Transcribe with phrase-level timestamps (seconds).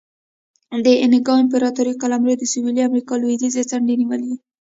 [0.85, 4.33] د اینکا امپراتورۍ قلمرو د سویلي امریکا لوېدیځې څنډې نیولې.